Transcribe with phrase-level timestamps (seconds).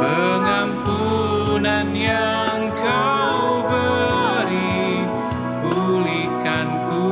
[0.00, 5.06] pengampunan yang kau beri
[5.62, 7.06] pulihkanku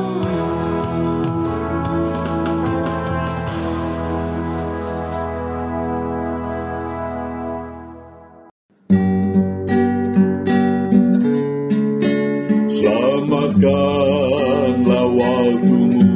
[13.63, 16.11] Selamatkanlah waktumu.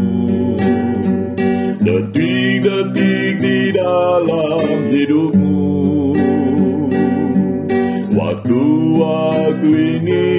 [1.81, 5.46] Detik-detik di dalam hidupmu
[8.47, 10.31] Waktu-waktu ini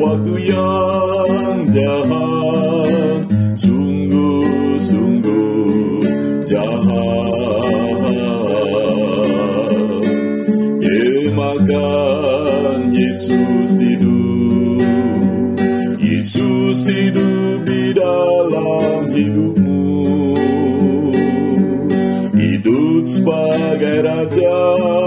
[0.00, 3.20] Waktu yang jahat.
[3.52, 6.08] Sungguh-sungguh
[6.48, 8.00] jahat.
[10.80, 14.88] Termakan Yesus hidup.
[16.00, 19.84] Yesus hidup di dalam hidupmu.
[22.32, 24.97] Hidup sebagai Raja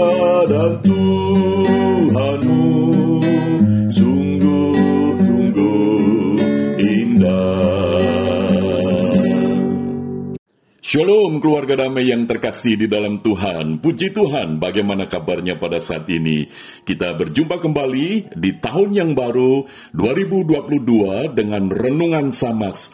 [10.92, 13.80] Shalom keluarga damai yang terkasih di dalam Tuhan.
[13.80, 16.44] Puji Tuhan, bagaimana kabarnya pada saat ini?
[16.84, 19.64] Kita berjumpa kembali di tahun yang baru
[19.96, 22.92] 2022 dengan renungan Samas.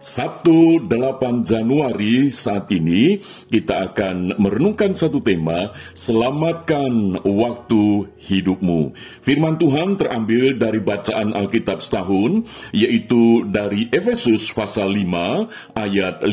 [0.00, 3.20] Sabtu 8 Januari saat ini
[3.52, 8.96] kita akan merenungkan satu tema Selamatkan waktu hidupmu.
[9.20, 16.32] Firman Tuhan terambil dari bacaan Alkitab setahun yaitu dari Efesus pasal 5 ayat 15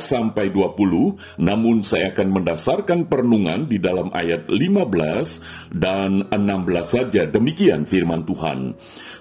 [0.00, 6.40] sampai 20 namun saya akan mendasarkan perenungan di dalam ayat 15 dan 16
[6.80, 7.28] saja.
[7.28, 8.72] Demikian firman Tuhan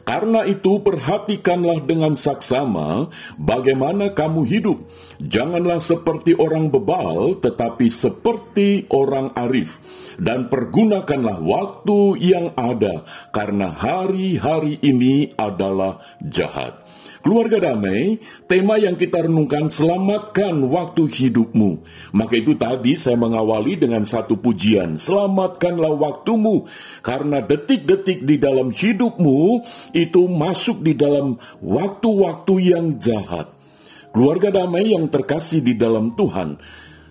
[0.02, 4.80] karena itu perhatikanlah dengan saksama bagaimana kamu hidup.
[5.22, 9.78] Janganlah seperti orang bebal, tetapi seperti orang arif.
[10.18, 16.91] Dan pergunakanlah waktu yang ada, karena hari-hari ini adalah jahat.
[17.22, 18.18] Keluarga damai,
[18.50, 21.86] tema yang kita renungkan selamatkan waktu hidupmu.
[22.18, 26.66] Maka itu tadi saya mengawali dengan satu pujian, selamatkanlah waktumu.
[27.06, 29.62] Karena detik-detik di dalam hidupmu
[29.94, 33.54] itu masuk di dalam waktu-waktu yang jahat.
[34.18, 36.58] Keluarga damai yang terkasih di dalam Tuhan,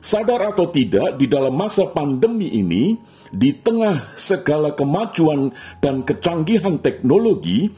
[0.03, 2.99] sadar atau tidak di dalam masa pandemi ini,
[3.31, 7.71] di tengah segala kemajuan dan kecanggihan teknologi,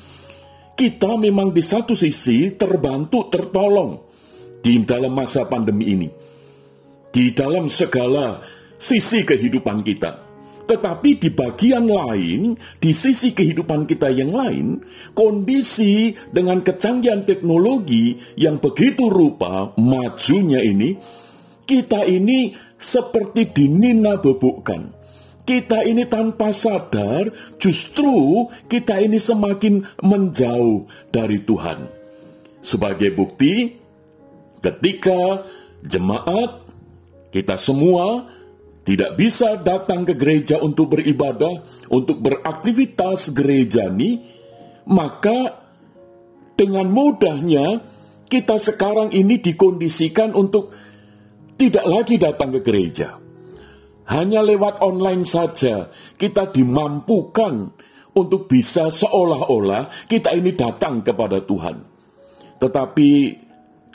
[0.72, 4.00] kita memang di satu sisi terbantu, tertolong
[4.62, 6.08] di dalam masa pandemi ini,
[7.10, 8.40] di dalam segala
[8.78, 10.30] sisi kehidupan kita.
[10.62, 14.78] Tetapi di bagian lain, di sisi kehidupan kita yang lain,
[15.12, 20.94] kondisi dengan kecanggihan teknologi yang begitu rupa majunya ini,
[21.66, 25.01] kita ini seperti dinina bebukkan
[25.42, 31.90] kita ini tanpa sadar justru kita ini semakin menjauh dari Tuhan.
[32.62, 33.74] Sebagai bukti,
[34.62, 35.42] ketika
[35.82, 36.62] jemaat
[37.34, 38.30] kita semua
[38.86, 44.22] tidak bisa datang ke gereja untuk beribadah, untuk beraktivitas gereja ini,
[44.86, 45.58] maka
[46.54, 47.82] dengan mudahnya
[48.30, 50.70] kita sekarang ini dikondisikan untuk
[51.58, 53.21] tidak lagi datang ke gereja
[54.08, 57.70] hanya lewat online saja kita dimampukan
[58.12, 61.76] untuk bisa seolah-olah kita ini datang kepada Tuhan.
[62.60, 63.10] Tetapi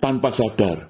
[0.01, 0.89] tanpa sadar,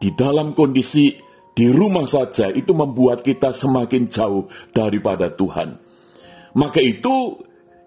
[0.00, 1.14] di dalam kondisi
[1.54, 5.78] di rumah saja itu membuat kita semakin jauh daripada Tuhan.
[6.58, 7.38] Maka itu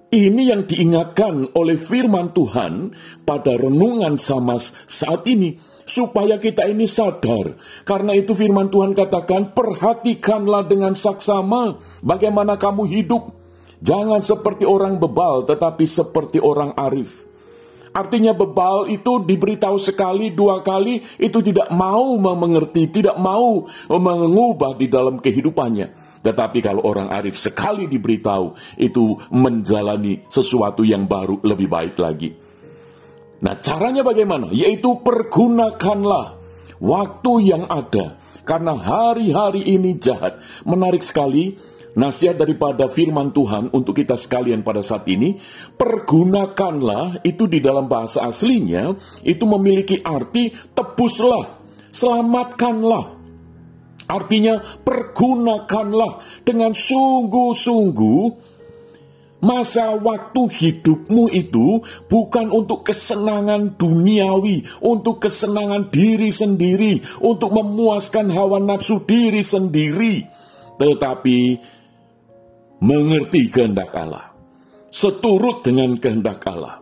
[0.07, 2.95] ini yang diingatkan oleh firman Tuhan
[3.27, 7.55] pada renungan Samas saat ini supaya kita ini sadar.
[7.87, 13.31] Karena itu firman Tuhan katakan, perhatikanlah dengan saksama bagaimana kamu hidup.
[13.79, 17.25] Jangan seperti orang bebal, tetapi seperti orang arif.
[17.95, 24.85] Artinya bebal itu diberitahu sekali, dua kali, itu tidak mau mengerti, tidak mau mengubah di
[24.85, 26.05] dalam kehidupannya.
[26.21, 32.46] Tetapi kalau orang arif sekali diberitahu, itu menjalani sesuatu yang baru lebih baik lagi.
[33.41, 34.49] Nah caranya bagaimana?
[34.49, 36.37] Yaitu pergunakanlah
[36.81, 38.17] waktu yang ada.
[38.47, 40.39] Karena hari-hari ini jahat.
[40.63, 41.59] Menarik sekali
[41.97, 45.41] nasihat daripada firman Tuhan untuk kita sekalian pada saat ini.
[45.75, 48.93] Pergunakanlah itu di dalam bahasa aslinya
[49.25, 53.17] itu memiliki arti tebuslah, selamatkanlah.
[54.07, 58.46] Artinya pergunakanlah dengan sungguh-sungguh
[59.37, 68.57] Masa waktu hidupmu itu bukan untuk kesenangan duniawi, untuk kesenangan diri sendiri, untuk memuaskan hawa
[68.57, 70.25] nafsu diri sendiri,
[70.81, 71.53] tetapi
[72.81, 74.33] mengerti kehendak Allah,
[74.89, 76.81] seturut dengan kehendak Allah.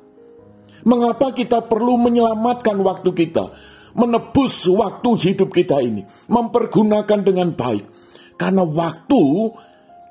[0.88, 3.52] Mengapa kita perlu menyelamatkan waktu kita?
[3.96, 7.88] menebus waktu hidup kita ini, mempergunakan dengan baik.
[8.36, 9.24] Karena waktu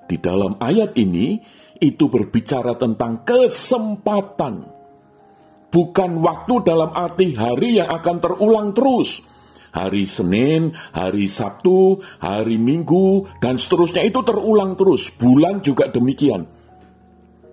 [0.08, 1.36] di dalam ayat ini
[1.78, 4.70] itu berbicara tentang kesempatan.
[5.70, 9.26] Bukan waktu dalam arti hari yang akan terulang terus.
[9.74, 15.10] Hari Senin, hari Sabtu, hari Minggu, dan seterusnya itu terulang terus.
[15.10, 16.46] Bulan juga demikian.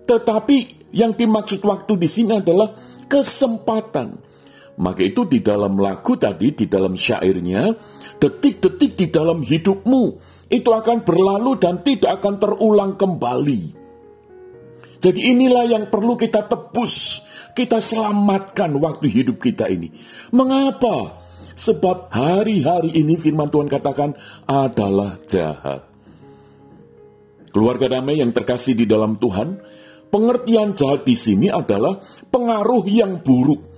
[0.06, 2.78] Tetapi yang dimaksud waktu di sini adalah
[3.10, 4.32] kesempatan
[4.80, 7.76] maka itu di dalam lagu tadi, di dalam syairnya,
[8.16, 10.04] detik-detik di dalam hidupmu
[10.48, 13.81] itu akan berlalu dan tidak akan terulang kembali.
[15.02, 17.26] Jadi inilah yang perlu kita tebus,
[17.58, 19.90] kita selamatkan waktu hidup kita ini.
[20.30, 21.18] Mengapa?
[21.52, 24.14] Sebab hari-hari ini firman Tuhan katakan
[24.46, 25.84] adalah jahat.
[27.52, 29.60] Keluarga damai yang terkasih di dalam Tuhan,
[30.08, 32.00] pengertian jahat di sini adalah
[32.32, 33.71] pengaruh yang buruk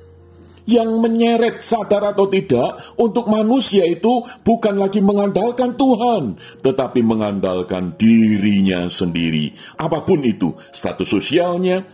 [0.64, 8.88] yang menyeret sadar atau tidak untuk manusia itu bukan lagi mengandalkan Tuhan, tetapi mengandalkan dirinya
[8.88, 9.52] sendiri.
[9.76, 11.85] Apa pun itu, status sosialnya,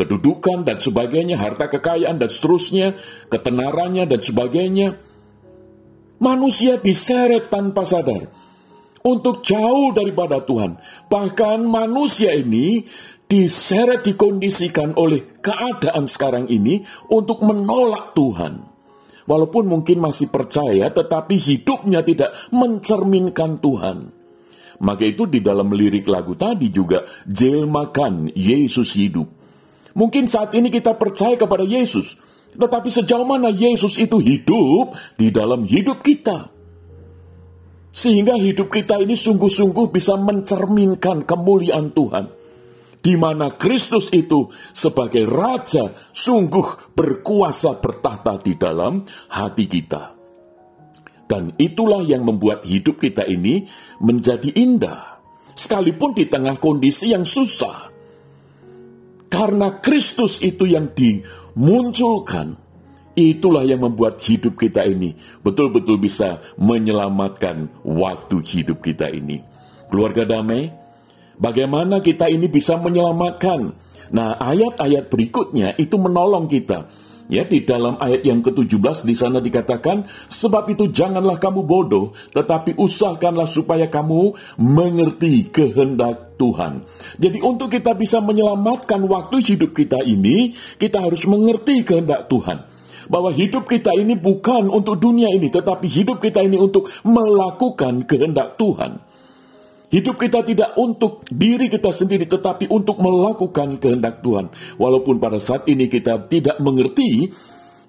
[0.00, 2.96] kedudukan dan sebagainya, harta kekayaan dan seterusnya,
[3.28, 4.96] ketenarannya dan sebagainya.
[6.20, 8.28] Manusia diseret tanpa sadar
[9.04, 10.76] untuk jauh daripada Tuhan.
[11.08, 12.84] Bahkan manusia ini
[13.30, 18.66] diseret dikondisikan oleh keadaan sekarang ini untuk menolak Tuhan.
[19.30, 24.10] Walaupun mungkin masih percaya, tetapi hidupnya tidak mencerminkan Tuhan.
[24.82, 29.30] Maka itu di dalam lirik lagu tadi juga jelmakan Yesus hidup.
[29.94, 32.18] Mungkin saat ini kita percaya kepada Yesus,
[32.58, 36.50] tetapi sejauh mana Yesus itu hidup di dalam hidup kita.
[37.94, 42.39] Sehingga hidup kita ini sungguh-sungguh bisa mencerminkan kemuliaan Tuhan
[43.00, 50.16] di mana Kristus itu sebagai raja sungguh berkuasa bertahta di dalam hati kita.
[51.24, 53.64] Dan itulah yang membuat hidup kita ini
[54.02, 55.22] menjadi indah,
[55.54, 57.88] sekalipun di tengah kondisi yang susah.
[59.30, 62.58] Karena Kristus itu yang dimunculkan,
[63.14, 65.14] itulah yang membuat hidup kita ini
[65.46, 69.38] betul-betul bisa menyelamatkan waktu hidup kita ini.
[69.86, 70.70] Keluarga damai,
[71.40, 73.72] Bagaimana kita ini bisa menyelamatkan?
[74.12, 76.84] Nah, ayat-ayat berikutnya itu menolong kita.
[77.30, 82.74] Ya, di dalam ayat yang ke-17 di sana dikatakan, sebab itu janganlah kamu bodoh, tetapi
[82.74, 86.84] usahakanlah supaya kamu mengerti kehendak Tuhan.
[87.22, 92.66] Jadi untuk kita bisa menyelamatkan waktu hidup kita ini, kita harus mengerti kehendak Tuhan
[93.06, 98.58] bahwa hidup kita ini bukan untuk dunia ini, tetapi hidup kita ini untuk melakukan kehendak
[98.58, 99.09] Tuhan.
[99.90, 104.46] Hidup kita tidak untuk diri kita sendiri, tetapi untuk melakukan kehendak Tuhan.
[104.78, 107.34] Walaupun pada saat ini kita tidak mengerti,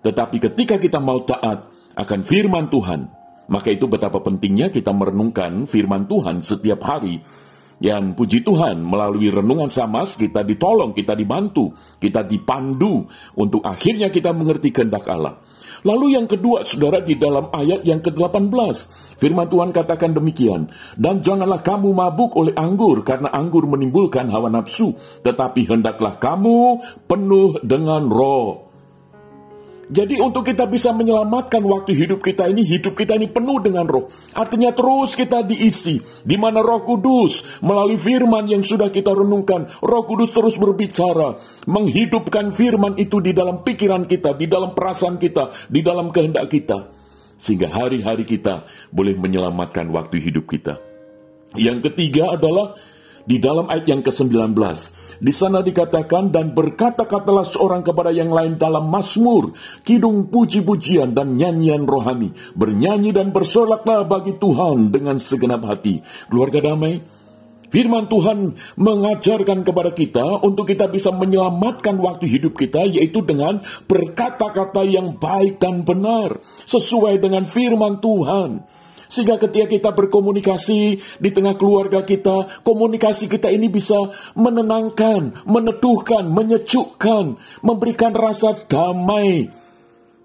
[0.01, 3.05] tetapi ketika kita mau taat akan firman Tuhan,
[3.53, 7.21] maka itu betapa pentingnya kita merenungkan firman Tuhan setiap hari.
[7.81, 13.05] Yang puji Tuhan, melalui renungan samas kita ditolong, kita dibantu, kita dipandu
[13.37, 15.37] untuk akhirnya kita mengerti kehendak Allah.
[15.81, 21.63] Lalu yang kedua, saudara, di dalam ayat yang ke-18, firman Tuhan katakan demikian, Dan janganlah
[21.65, 24.93] kamu mabuk oleh anggur, karena anggur menimbulkan hawa nafsu,
[25.25, 28.71] tetapi hendaklah kamu penuh dengan roh.
[29.91, 34.07] Jadi untuk kita bisa menyelamatkan waktu hidup kita ini, hidup kita ini penuh dengan roh.
[34.31, 39.67] Artinya terus kita diisi, di mana roh kudus melalui firman yang sudah kita renungkan.
[39.83, 41.35] Roh kudus terus berbicara,
[41.67, 47.00] menghidupkan firman itu di dalam pikiran kita, di dalam perasaan kita, di dalam kehendak kita.
[47.41, 50.77] Sehingga hari-hari kita boleh menyelamatkan waktu hidup kita.
[51.57, 52.77] Yang ketiga adalah
[53.25, 54.53] di dalam ayat yang ke-19,
[55.21, 59.53] di sana dikatakan dan berkata-katalah seorang kepada yang lain dalam Mazmur,
[59.85, 66.01] kidung puji-pujian dan nyanyian rohani, bernyanyi dan bersolaklah bagi Tuhan dengan segenap hati.
[66.25, 67.05] Keluarga damai,
[67.71, 74.83] Firman Tuhan mengajarkan kepada kita untuk kita bisa menyelamatkan waktu hidup kita yaitu dengan berkata-kata
[74.83, 78.67] yang baik dan benar sesuai dengan firman Tuhan.
[79.11, 83.99] Sehingga ketika kita berkomunikasi di tengah keluarga kita, komunikasi kita ini bisa
[84.39, 89.51] menenangkan, meneduhkan, menyejukkan, memberikan rasa damai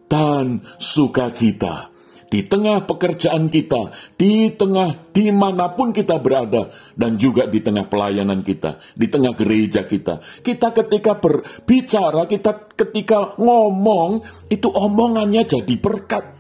[0.07, 1.96] dan sukacita.
[2.27, 7.87] Di tengah pekerjaan kita, di tengah di mana pun kita berada, dan juga di tengah
[7.87, 10.19] pelayanan kita, di tengah gereja kita.
[10.43, 16.37] Kita ketika berbicara, kita ketika ngomong, itu omongannya jadi berkat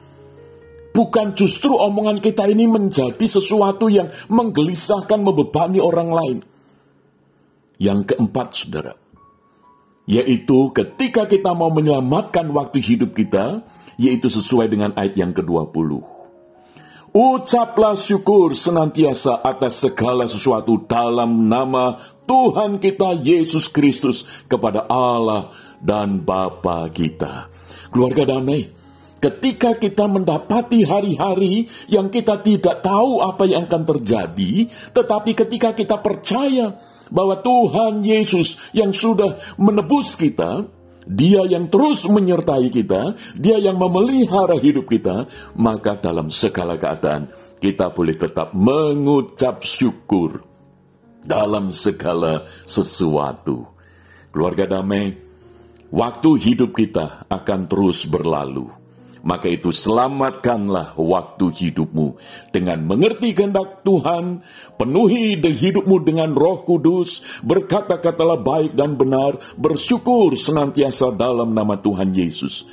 [0.96, 6.38] Bukan justru omongan kita ini menjadi sesuatu yang menggelisahkan, membebani orang lain.
[7.76, 8.96] Yang keempat, saudara,
[10.08, 13.60] yaitu ketika kita mau menyelamatkan waktu hidup kita,
[13.96, 16.04] yaitu sesuai dengan ayat yang ke-20.
[17.16, 21.96] Ucaplah syukur senantiasa atas segala sesuatu dalam nama
[22.28, 27.48] Tuhan kita Yesus Kristus kepada Allah dan Bapa kita.
[27.88, 28.76] Keluarga damai,
[29.16, 35.96] Ketika kita mendapati hari-hari yang kita tidak tahu apa yang akan terjadi, tetapi ketika kita
[36.04, 36.76] percaya
[37.08, 40.68] bahwa Tuhan Yesus yang sudah menebus kita,
[41.06, 47.30] Dia yang terus menyertai kita, Dia yang memelihara hidup kita, maka dalam segala keadaan
[47.62, 50.42] kita boleh tetap mengucap syukur
[51.22, 53.70] dalam segala sesuatu.
[54.34, 55.14] Keluarga damai,
[55.88, 58.85] waktu hidup kita akan terus berlalu
[59.26, 62.14] maka itu selamatkanlah waktu hidupmu
[62.54, 64.46] dengan mengerti kehendak Tuhan,
[64.78, 72.70] penuhi hidupmu dengan roh kudus, berkata-katalah baik dan benar, bersyukur senantiasa dalam nama Tuhan Yesus.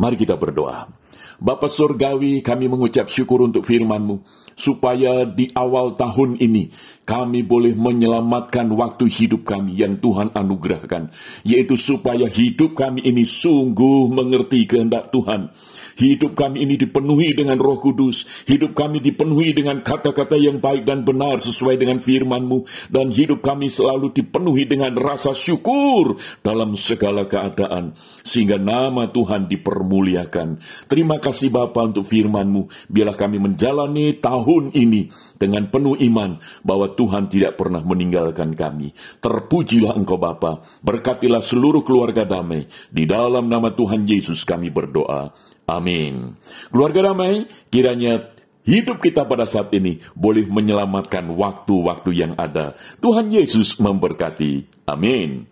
[0.00, 1.01] Mari kita berdoa.
[1.42, 4.22] Bapa Surgawi, kami mengucap syukur untuk firman-Mu,
[4.54, 6.70] supaya di awal tahun ini
[7.02, 11.10] kami boleh menyelamatkan waktu hidup kami yang Tuhan anugerahkan,
[11.42, 15.50] yaitu supaya hidup kami ini sungguh mengerti kehendak Tuhan
[15.92, 18.24] Hidup kami ini dipenuhi dengan roh kudus.
[18.48, 22.64] Hidup kami dipenuhi dengan kata-kata yang baik dan benar sesuai dengan firman-Mu.
[22.88, 27.92] Dan hidup kami selalu dipenuhi dengan rasa syukur dalam segala keadaan.
[28.24, 30.62] Sehingga nama Tuhan dipermuliakan.
[31.02, 32.70] Terima kasih Bapa untuk firman-Mu.
[32.86, 38.94] Biarlah kami menjalani tahun ini dengan penuh iman bahwa Tuhan tidak pernah meninggalkan kami.
[39.18, 42.70] Terpujilah Engkau Bapa, berkatilah seluruh keluarga damai.
[42.86, 45.34] Di dalam nama Tuhan Yesus kami berdoa.
[45.66, 46.38] Amin.
[46.70, 48.30] Keluarga damai, kiranya
[48.62, 52.78] hidup kita pada saat ini boleh menyelamatkan waktu-waktu yang ada.
[53.02, 54.86] Tuhan Yesus memberkati.
[54.86, 55.51] Amin.